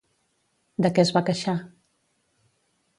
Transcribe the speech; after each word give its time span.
De 0.85 0.91
què 0.95 1.05
es 1.05 1.13
va 1.19 1.23
queixar? 1.29 1.57